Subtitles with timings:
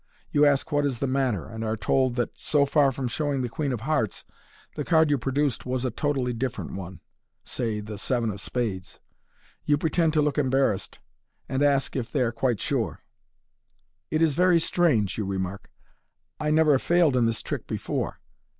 [0.31, 3.47] You ask what is the matter, and are told that, so far from showing the
[3.49, 4.25] queen of hearts,
[4.73, 7.01] the card you produced was a totally different one,
[7.43, 8.99] say, the seven of spades.
[9.63, 10.97] You pretend to look embarrassed,
[11.47, 13.03] and ask if they are quite sure."
[14.09, 15.69] It is very strange," you remark,
[16.39, 18.21] u I never failed in this trick before.